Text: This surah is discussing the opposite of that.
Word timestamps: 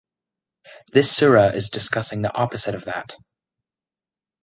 This 0.91 1.15
surah 1.15 1.49
is 1.49 1.69
discussing 1.69 2.23
the 2.23 2.33
opposite 2.35 2.73
of 2.73 2.85
that. 2.85 3.13